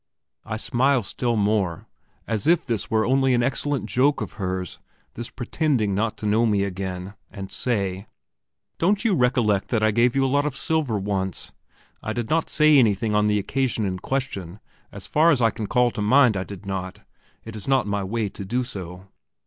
[0.45, 1.85] I smile still more,
[2.27, 4.79] as if this were only an excellent joke of hers,
[5.13, 8.07] this pretending not to know me again, and say:
[8.79, 11.51] "Don't you recollect that I gave you a lot of silver once?
[12.01, 14.59] I did not say anything on the occasion in question;
[14.91, 17.01] as far as I can call to mind, I did not;
[17.45, 19.05] it is not my way to do so.